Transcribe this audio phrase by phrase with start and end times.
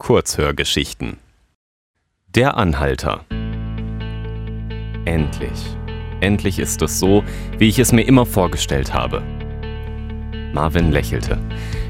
[0.00, 1.18] Kurzhörgeschichten
[2.28, 3.26] Der Anhalter
[5.04, 5.76] Endlich.
[6.20, 7.24] Endlich ist es so,
[7.58, 9.22] wie ich es mir immer vorgestellt habe.
[10.54, 11.36] Marvin lächelte.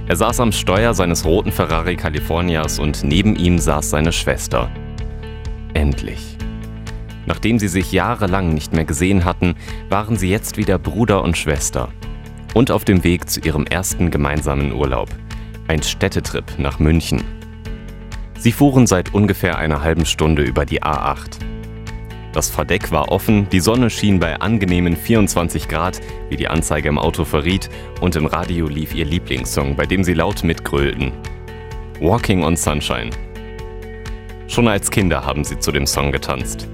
[0.09, 4.71] Er saß am Steuer seines roten Ferrari Californias und neben ihm saß seine Schwester.
[5.75, 6.39] Endlich.
[7.27, 9.55] Nachdem sie sich jahrelang nicht mehr gesehen hatten,
[9.91, 11.91] waren sie jetzt wieder Bruder und Schwester.
[12.55, 15.11] Und auf dem Weg zu ihrem ersten gemeinsamen Urlaub.
[15.69, 17.38] Ein Städtetrip nach München.
[18.39, 21.41] Sie fuhren seit ungefähr einer halben Stunde über die A8.
[22.33, 26.99] Das Verdeck war offen, die Sonne schien bei angenehmen 24 Grad, wie die Anzeige im
[26.99, 27.69] Auto verriet,
[28.01, 31.11] und im Radio lief ihr Lieblingssong, bei dem sie laut mitgrölten.
[32.01, 33.11] Walking on Sunshine.
[34.47, 36.69] Schon als Kinder haben sie zu dem Song getanzt.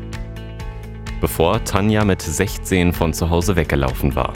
[1.22, 4.34] Bevor Tanja mit 16 von zu Hause weggelaufen war.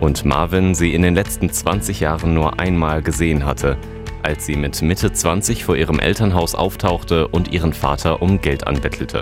[0.00, 3.78] Und Marvin sie in den letzten 20 Jahren nur einmal gesehen hatte,
[4.22, 9.20] als sie mit Mitte 20 vor ihrem Elternhaus auftauchte und ihren Vater um Geld anbettelte.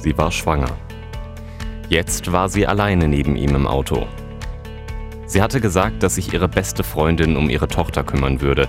[0.00, 0.76] Sie war schwanger.
[1.88, 4.06] Jetzt war sie alleine neben ihm im Auto.
[5.26, 8.68] Sie hatte gesagt, dass sich ihre beste Freundin um ihre Tochter kümmern würde,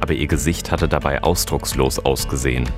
[0.00, 2.68] aber ihr Gesicht hatte dabei ausdruckslos ausgesehen.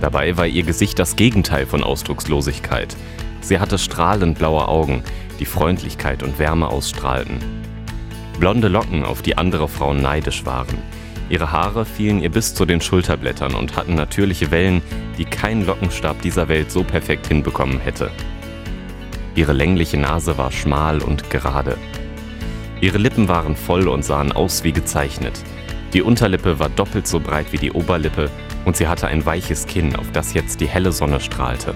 [0.00, 2.96] Dabei war ihr Gesicht das Gegenteil von Ausdruckslosigkeit.
[3.40, 5.02] Sie hatte strahlend blaue Augen,
[5.38, 7.38] die Freundlichkeit und Wärme ausstrahlten.
[8.40, 10.78] Blonde Locken, auf die andere Frauen neidisch waren.
[11.28, 14.80] Ihre Haare fielen ihr bis zu den Schulterblättern und hatten natürliche Wellen,
[15.18, 18.10] die kein Lockenstab dieser Welt so perfekt hinbekommen hätte.
[19.34, 21.76] Ihre längliche Nase war schmal und gerade.
[22.80, 25.42] Ihre Lippen waren voll und sahen aus wie gezeichnet.
[25.92, 28.30] Die Unterlippe war doppelt so breit wie die Oberlippe
[28.64, 31.74] und sie hatte ein weiches Kinn, auf das jetzt die helle Sonne strahlte.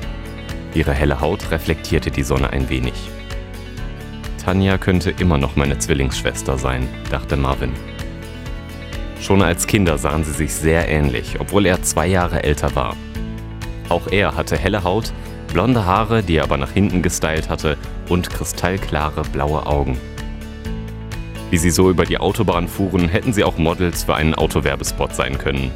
[0.72, 2.94] Ihre helle Haut reflektierte die Sonne ein wenig.
[4.44, 7.72] Tanja könnte immer noch meine Zwillingsschwester sein, dachte Marvin.
[9.18, 12.94] Schon als Kinder sahen sie sich sehr ähnlich, obwohl er zwei Jahre älter war.
[13.88, 15.14] Auch er hatte helle Haut,
[15.50, 17.78] blonde Haare, die er aber nach hinten gestylt hatte,
[18.10, 19.98] und kristallklare blaue Augen.
[21.50, 25.38] Wie sie so über die Autobahn fuhren, hätten sie auch Models für einen Autowerbespot sein
[25.38, 25.70] können.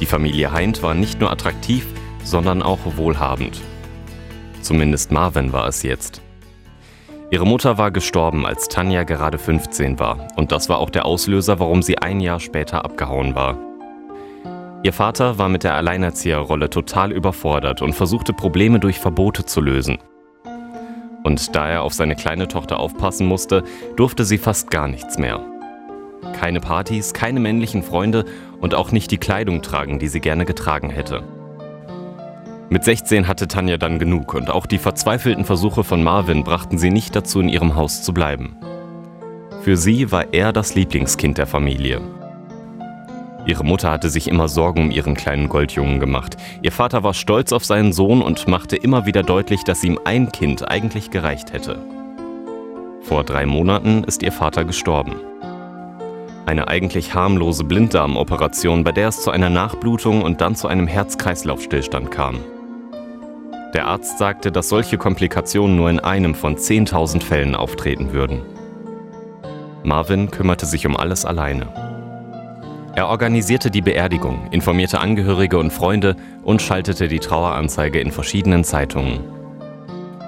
[0.00, 1.86] Die Familie Heint war nicht nur attraktiv,
[2.24, 3.58] sondern auch wohlhabend.
[4.60, 6.20] Zumindest Marvin war es jetzt.
[7.32, 11.58] Ihre Mutter war gestorben, als Tanja gerade 15 war, und das war auch der Auslöser,
[11.60, 13.56] warum sie ein Jahr später abgehauen war.
[14.82, 19.96] Ihr Vater war mit der Alleinerzieherrolle total überfordert und versuchte Probleme durch Verbote zu lösen.
[21.22, 23.64] Und da er auf seine kleine Tochter aufpassen musste,
[23.96, 25.40] durfte sie fast gar nichts mehr.
[26.38, 28.26] Keine Partys, keine männlichen Freunde
[28.60, 31.24] und auch nicht die Kleidung tragen, die sie gerne getragen hätte.
[32.72, 36.88] Mit 16 hatte Tanja dann genug und auch die verzweifelten Versuche von Marvin brachten sie
[36.88, 38.56] nicht dazu, in ihrem Haus zu bleiben.
[39.60, 42.00] Für sie war er das Lieblingskind der Familie.
[43.44, 46.38] Ihre Mutter hatte sich immer Sorgen um ihren kleinen Goldjungen gemacht.
[46.62, 50.32] Ihr Vater war stolz auf seinen Sohn und machte immer wieder deutlich, dass ihm ein
[50.32, 51.76] Kind eigentlich gereicht hätte.
[53.02, 55.16] Vor drei Monaten ist ihr Vater gestorben.
[56.46, 62.10] Eine eigentlich harmlose Blinddarmoperation, bei der es zu einer Nachblutung und dann zu einem Herz-Kreislauf-Stillstand
[62.10, 62.38] kam.
[63.74, 68.42] Der Arzt sagte, dass solche Komplikationen nur in einem von 10.000 Fällen auftreten würden.
[69.82, 71.68] Marvin kümmerte sich um alles alleine.
[72.94, 79.20] Er organisierte die Beerdigung, informierte Angehörige und Freunde und schaltete die Traueranzeige in verschiedenen Zeitungen.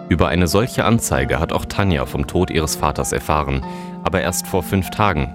[0.08, 3.64] Über eine solche Anzeige hat auch Tanja vom Tod ihres Vaters erfahren,
[4.02, 5.34] aber erst vor fünf Tagen.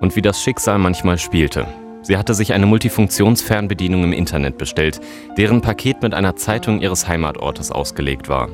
[0.00, 1.66] Und wie das Schicksal manchmal spielte,
[2.06, 5.00] Sie hatte sich eine Multifunktionsfernbedienung im Internet bestellt,
[5.36, 8.48] deren Paket mit einer Zeitung ihres Heimatortes ausgelegt war.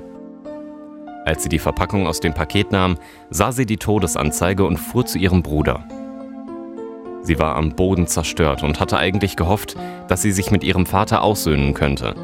[1.27, 2.97] Als sie die Verpackung aus dem Paket nahm,
[3.29, 5.87] sah sie die Todesanzeige und fuhr zu ihrem Bruder.
[7.21, 9.77] Sie war am Boden zerstört und hatte eigentlich gehofft,
[10.09, 12.15] dass sie sich mit ihrem Vater aussöhnen könnte.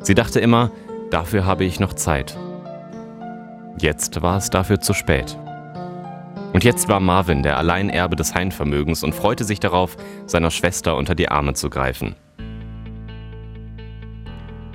[0.00, 0.70] Sie dachte immer,
[1.10, 2.38] dafür habe ich noch Zeit.
[3.80, 5.36] Jetzt war es dafür zu spät.
[6.56, 9.94] Und jetzt war Marvin der Alleinerbe des Heimvermögens und freute sich darauf,
[10.24, 12.16] seiner Schwester unter die Arme zu greifen.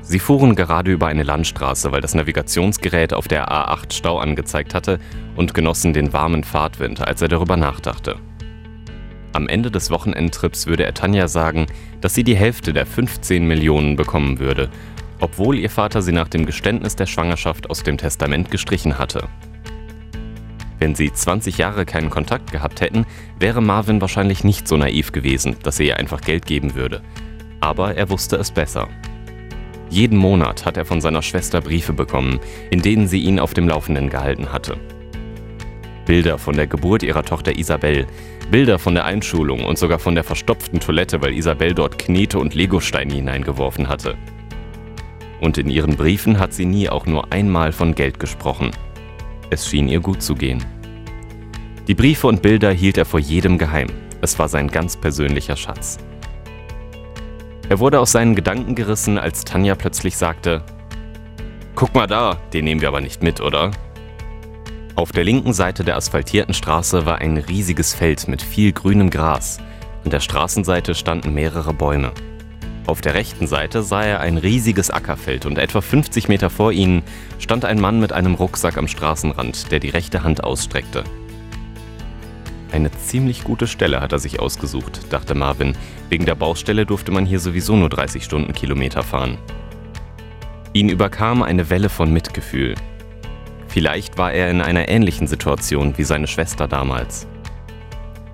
[0.04, 5.00] Sie fuhren gerade über eine Landstraße, weil das Navigationsgerät auf der A8 Stau angezeigt hatte
[5.36, 8.18] und genossen den warmen Fahrtwind, als er darüber nachdachte.
[9.34, 11.66] Am Ende des Wochenendtrips würde er Tanja sagen,
[12.00, 14.70] dass sie die Hälfte der 15 Millionen bekommen würde,
[15.20, 19.28] obwohl ihr Vater sie nach dem Geständnis der Schwangerschaft aus dem Testament gestrichen hatte.
[20.82, 23.06] Wenn sie 20 Jahre keinen Kontakt gehabt hätten,
[23.38, 27.04] wäre Marvin wahrscheinlich nicht so naiv gewesen, dass er ihr einfach Geld geben würde.
[27.60, 28.88] Aber er wusste es besser.
[29.92, 32.40] Jeden Monat hat er von seiner Schwester Briefe bekommen,
[32.72, 34.76] in denen sie ihn auf dem Laufenden gehalten hatte.
[36.08, 38.08] Bilder von der Geburt ihrer Tochter Isabel,
[38.50, 42.56] Bilder von der Einschulung und sogar von der verstopften Toilette, weil Isabel dort Knete und
[42.56, 44.18] Legosteine hineingeworfen hatte.
[45.42, 48.72] Und in ihren Briefen hat sie nie auch nur einmal von Geld gesprochen.
[49.52, 50.64] Es schien ihr gut zu gehen.
[51.88, 53.90] Die Briefe und Bilder hielt er vor jedem geheim.
[54.22, 55.98] Es war sein ganz persönlicher Schatz.
[57.68, 60.64] Er wurde aus seinen Gedanken gerissen, als Tanja plötzlich sagte,
[61.76, 63.72] Guck mal da, den nehmen wir aber nicht mit, oder?
[64.96, 69.60] Auf der linken Seite der asphaltierten Straße war ein riesiges Feld mit viel grünem Gras.
[70.06, 72.14] An der Straßenseite standen mehrere Bäume.
[72.88, 77.04] Auf der rechten Seite sah er ein riesiges Ackerfeld und etwa 50 Meter vor ihnen
[77.40, 81.04] stand ein Mann mit einem Rucksack am Straßenrand, der die rechte Hand ausstreckte.
[82.72, 85.76] Eine ziemlich gute Stelle hat er sich ausgesucht, dachte Marvin.
[86.10, 89.38] Wegen der Baustelle durfte man hier sowieso nur 30 Stundenkilometer fahren.
[90.74, 92.76] Ihn überkam eine Welle von Mitgefühl.
[93.68, 97.28] Vielleicht war er in einer ähnlichen Situation wie seine Schwester damals.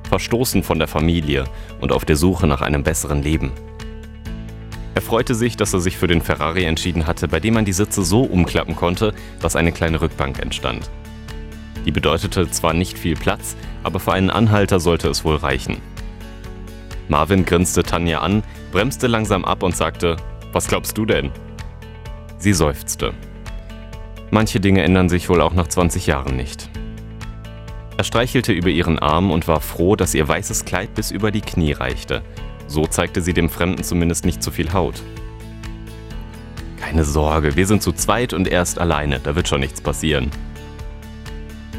[0.10, 1.46] Verstoßen von der Familie
[1.82, 3.52] und auf der Suche nach einem besseren Leben.
[4.98, 7.72] Er freute sich, dass er sich für den Ferrari entschieden hatte, bei dem man die
[7.72, 10.90] Sitze so umklappen konnte, dass eine kleine Rückbank entstand.
[11.86, 15.78] Die bedeutete zwar nicht viel Platz, aber für einen Anhalter sollte es wohl reichen.
[17.10, 18.42] Marvin grinste Tanja an,
[18.72, 20.18] bremste langsam ab und sagte,
[20.52, 21.30] Was glaubst du denn?
[22.40, 23.14] Sie seufzte.
[24.32, 26.72] Manche Dinge ändern sich wohl auch nach 20 Jahren nicht.
[27.98, 31.42] Er streichelte über ihren Arm und war froh, dass ihr weißes Kleid bis über die
[31.42, 32.24] Knie reichte.
[32.68, 35.02] So zeigte sie dem Fremden zumindest nicht zu viel Haut.
[36.80, 40.32] Keine Sorge, wir sind zu zweit und er ist alleine, da wird schon nichts passieren.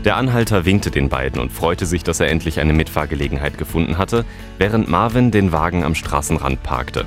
[0.04, 4.24] Der Anhalter winkte den beiden und freute sich, dass er endlich eine Mitfahrgelegenheit gefunden hatte,
[4.56, 7.04] während Marvin den Wagen am Straßenrand parkte.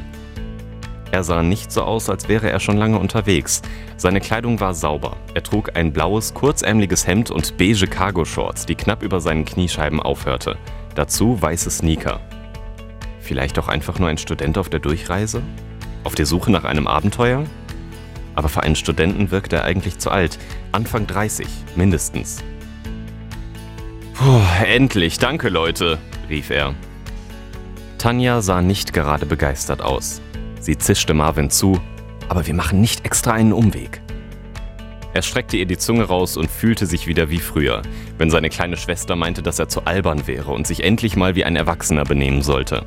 [1.12, 3.62] Er sah nicht so aus, als wäre er schon lange unterwegs.
[3.98, 5.18] Seine Kleidung war sauber.
[5.34, 10.58] Er trug ein blaues, kurzärmeliges Hemd und beige Cargo-Shorts, die knapp über seinen Kniescheiben aufhörte.
[10.96, 12.22] Dazu weiße Sneaker.
[13.32, 15.42] Vielleicht auch einfach nur ein Student auf der Durchreise?
[16.04, 17.46] Auf der Suche nach einem Abenteuer?
[18.36, 20.38] Aber für einen Studenten wirkt er eigentlich zu alt.
[20.74, 21.48] Anfang 30,
[21.78, 22.44] mindestens.
[24.16, 25.98] Puh, endlich, danke Leute,
[26.28, 26.76] rief er.
[27.98, 30.22] Tanja sah nicht gerade begeistert aus.
[30.60, 31.80] Sie zischte Marvin zu,
[32.28, 34.02] aber wir machen nicht extra einen Umweg.
[35.14, 37.82] Er streckte ihr die Zunge raus und fühlte sich wieder wie früher,
[38.18, 41.46] wenn seine kleine Schwester meinte, dass er zu albern wäre und sich endlich mal wie
[41.46, 42.86] ein Erwachsener benehmen sollte.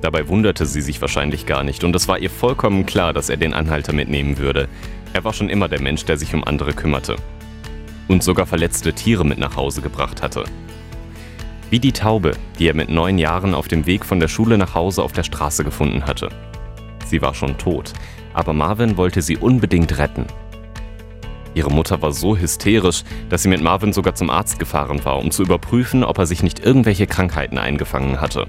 [0.00, 3.36] Dabei wunderte sie sich wahrscheinlich gar nicht und es war ihr vollkommen klar, dass er
[3.36, 4.68] den Anhalter mitnehmen würde.
[5.12, 7.16] Er war schon immer der Mensch, der sich um andere kümmerte
[8.10, 10.44] und sogar verletzte Tiere mit nach Hause gebracht hatte.
[11.70, 14.74] Wie die Taube, die er mit neun Jahren auf dem Weg von der Schule nach
[14.74, 16.28] Hause auf der Straße gefunden hatte.
[17.06, 17.92] Sie war schon tot,
[18.34, 20.26] aber Marvin wollte sie unbedingt retten.
[21.54, 25.30] Ihre Mutter war so hysterisch, dass sie mit Marvin sogar zum Arzt gefahren war, um
[25.30, 28.46] zu überprüfen, ob er sich nicht irgendwelche Krankheiten eingefangen hatte.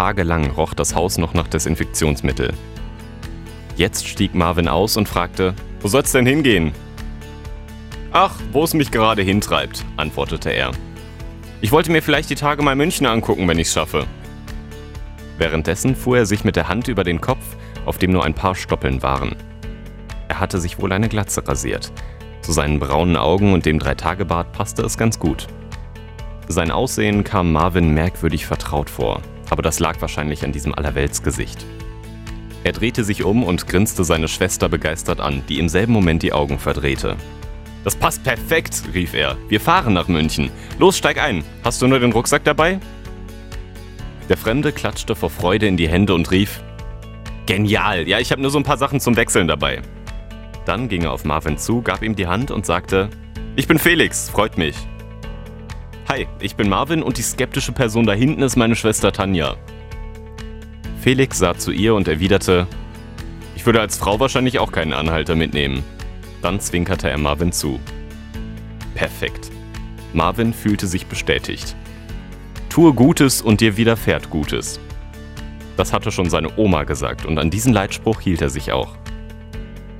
[0.00, 2.54] Tagelang roch das Haus noch nach Desinfektionsmittel.
[3.76, 5.52] Jetzt stieg Marvin aus und fragte,
[5.82, 6.72] wo soll's denn hingehen?
[8.10, 10.70] Ach, wo es mich gerade hintreibt, antwortete er.
[11.60, 14.06] Ich wollte mir vielleicht die Tage mal München angucken, wenn ich's schaffe.
[15.36, 17.44] Währenddessen fuhr er sich mit der Hand über den Kopf,
[17.84, 19.36] auf dem nur ein paar Stoppeln waren.
[20.28, 21.92] Er hatte sich wohl eine Glatze rasiert.
[22.40, 25.46] Zu seinen braunen Augen und dem Dreitagebart passte es ganz gut.
[26.48, 31.66] Sein Aussehen kam Marvin merkwürdig vertraut vor, aber das lag wahrscheinlich an diesem Allerweltsgesicht.
[32.62, 36.32] Er drehte sich um und grinste seine Schwester begeistert an, die im selben Moment die
[36.32, 37.16] Augen verdrehte.
[37.84, 39.38] Das passt perfekt, rief er.
[39.48, 40.50] Wir fahren nach München.
[40.78, 41.42] Los, steig ein.
[41.64, 42.78] Hast du nur den Rucksack dabei?
[44.28, 46.62] Der Fremde klatschte vor Freude in die Hände und rief:
[47.46, 49.80] Genial, ja, ich habe nur so ein paar Sachen zum Wechseln dabei.
[50.66, 53.08] Dann ging er auf Marvin zu, gab ihm die Hand und sagte:
[53.56, 54.76] Ich bin Felix, freut mich.
[56.10, 59.54] Hi, ich bin Marvin und die skeptische Person da hinten ist meine Schwester Tanja.
[61.00, 62.66] Felix sah zu ihr und erwiderte:
[63.54, 65.84] Ich würde als Frau wahrscheinlich auch keinen Anhalter mitnehmen.
[66.42, 67.78] Dann zwinkerte er Marvin zu.
[68.96, 69.52] Perfekt.
[70.12, 71.76] Marvin fühlte sich bestätigt.
[72.70, 74.80] Tue Gutes und dir widerfährt Gutes.
[75.76, 78.96] Das hatte schon seine Oma gesagt und an diesen Leitspruch hielt er sich auch.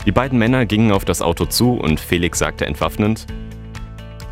[0.07, 3.29] Die beiden Männer gingen auf das Auto zu und Felix sagte entwaffnend: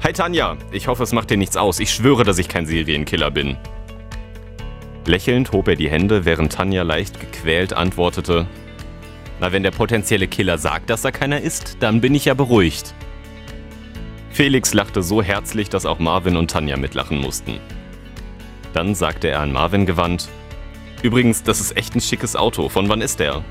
[0.01, 1.81] Hi Tanja, ich hoffe, es macht dir nichts aus.
[1.81, 3.57] Ich schwöre, dass ich kein Serienkiller bin.
[5.07, 8.47] Lächelnd hob er die Hände, während Tanja leicht gequält antwortete:
[9.41, 12.95] na, wenn der potenzielle Killer sagt, dass er keiner ist, dann bin ich ja beruhigt.
[14.31, 17.59] Felix lachte so herzlich, dass auch Marvin und Tanja mitlachen mussten.
[18.75, 20.29] Dann sagte er an Marvin gewandt:
[21.03, 22.69] Übrigens, das ist echt ein schickes Auto.
[22.69, 23.45] Von wann ist der?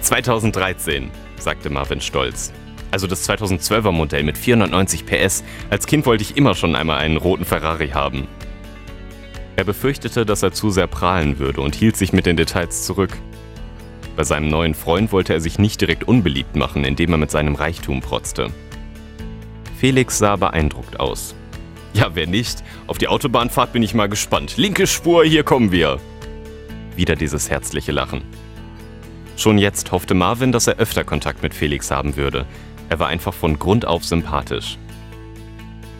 [0.00, 2.52] 2013, sagte Marvin stolz.
[2.92, 5.42] Also das 2012er Modell mit 490 PS.
[5.70, 8.28] Als Kind wollte ich immer schon einmal einen roten Ferrari haben.
[9.56, 13.16] Er befürchtete, dass er zu sehr prahlen würde und hielt sich mit den Details zurück.
[14.14, 17.54] Bei seinem neuen Freund wollte er sich nicht direkt unbeliebt machen, indem er mit seinem
[17.54, 18.50] Reichtum protzte.
[19.78, 21.34] Felix sah beeindruckt aus.
[21.94, 22.62] Ja, wer nicht?
[22.86, 24.58] Auf die Autobahnfahrt bin ich mal gespannt.
[24.58, 25.98] Linke Spur, hier kommen wir.
[26.94, 28.22] Wieder dieses herzliche Lachen.
[29.36, 32.46] Schon jetzt hoffte Marvin, dass er öfter Kontakt mit Felix haben würde.
[32.92, 34.76] Er war einfach von Grund auf sympathisch.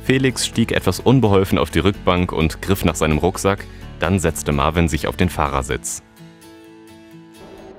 [0.05, 3.65] Felix stieg etwas unbeholfen auf die Rückbank und griff nach seinem Rucksack,
[3.99, 6.03] dann setzte Marvin sich auf den Fahrersitz.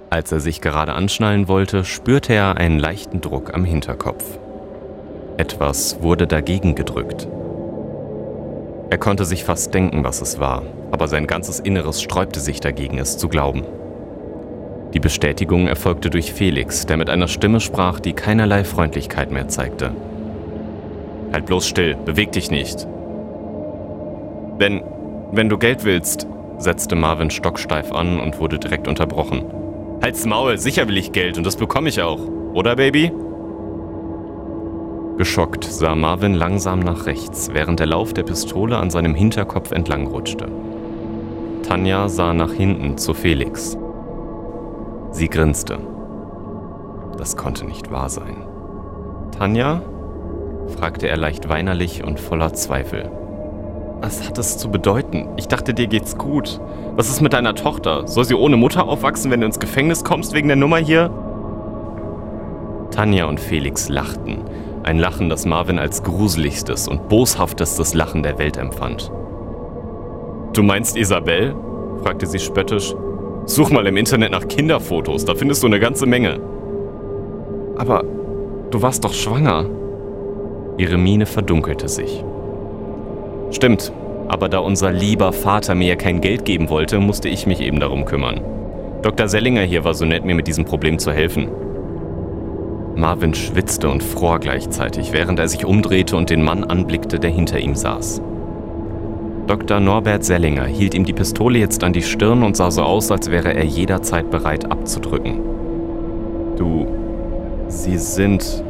[0.10, 4.39] Als er sich gerade anschnallen wollte, spürte er einen leichten Druck am Hinterkopf.
[5.38, 7.27] Etwas wurde dagegen gedrückt.
[8.89, 12.98] Er konnte sich fast denken, was es war, aber sein ganzes Inneres sträubte sich dagegen,
[12.98, 13.63] es zu glauben.
[14.94, 19.92] Die Bestätigung erfolgte durch Felix, der mit einer Stimme sprach, die keinerlei Freundlichkeit mehr zeigte.
[21.32, 22.88] Halt bloß still, beweg dich nicht.
[24.60, 24.84] Wenn,
[25.32, 26.28] wenn du Geld willst,
[26.60, 29.44] setzte Marvin stocksteif an und wurde direkt unterbrochen.
[30.04, 32.20] Halt's Maul, sicher will ich Geld und das bekomme ich auch.
[32.54, 33.12] Oder, Baby?
[35.18, 40.48] Geschockt sah Marvin langsam nach rechts, während der Lauf der Pistole an seinem Hinterkopf entlangrutschte.
[41.68, 43.78] Tanja sah nach hinten zu Felix.
[45.13, 45.77] Sie grinste.
[47.17, 48.36] Das konnte nicht wahr sein.
[49.38, 49.82] Tanja?
[50.77, 53.12] fragte er leicht weinerlich und voller Zweifel.
[54.01, 55.29] Was hat es zu bedeuten?
[55.38, 56.60] Ich dachte, dir geht's gut.
[56.96, 58.08] Was ist mit deiner Tochter?
[58.08, 61.12] Soll sie ohne Mutter aufwachsen, wenn du ins Gefängnis kommst wegen der Nummer hier?
[62.89, 64.39] Tanja und Felix lachten.
[64.82, 69.12] Ein Lachen, das Marvin als gruseligstes und boshaftestes Lachen der Welt empfand.
[70.53, 71.55] Du meinst Isabel?
[72.03, 72.96] fragte sie spöttisch.
[73.46, 76.40] Such mal im Internet nach Kinderfotos, da findest du eine ganze Menge.
[77.78, 78.04] Aber
[78.72, 79.66] du warst doch schwanger.
[80.78, 82.24] Ihre Miene verdunkelte sich.
[83.52, 83.92] Stimmt,
[84.28, 88.06] aber da unser lieber Vater mir kein Geld geben wollte, musste ich mich eben darum
[88.06, 88.42] kümmern.
[89.02, 89.28] Dr.
[89.28, 91.50] Sellinger hier war so nett, mir mit diesem Problem zu helfen.
[92.96, 97.60] Marvin schwitzte und fror gleichzeitig, während er sich umdrehte und den Mann anblickte, der hinter
[97.60, 98.22] ihm saß.
[99.48, 99.82] Dr.
[99.82, 103.30] Norbert Sellinger hielt ihm die Pistole jetzt an die Stirn und sah so aus, als
[103.30, 105.40] wäre er jederzeit bereit abzudrücken.
[106.56, 106.88] Du,
[107.68, 108.64] Sie sind,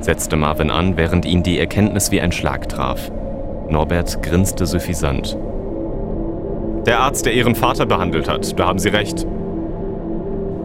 [0.00, 3.12] setzte Marvin an, während ihn die Erkenntnis wie ein Schlag traf.
[3.68, 5.38] Norbert grinste suffisant.
[6.86, 9.24] Der Arzt, der Ihren Vater behandelt hat, da haben Sie recht.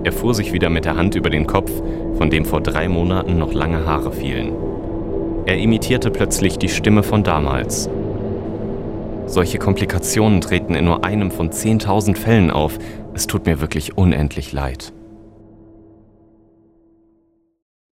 [0.04, 1.72] Er fuhr sich wieder mit der Hand über den Kopf,
[2.18, 4.54] von dem vor drei Monaten noch lange Haare fielen.
[5.46, 7.90] Er imitierte plötzlich die Stimme von damals,
[9.26, 12.78] solche Komplikationen treten in nur einem von 10.000 Fällen auf.
[13.14, 14.94] Es tut mir wirklich unendlich leid.